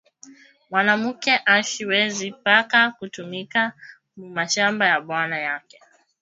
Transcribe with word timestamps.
Mwanamuke 0.69 1.33
ashi 1.55 1.83
wezi 1.89 2.27
paka 2.43 2.79
ku 2.97 3.03
tumika 3.13 3.61
mu 4.17 4.27
mashamba 4.37 4.83
ya 4.91 4.97
bwana 5.07 5.37
yake 5.47 5.77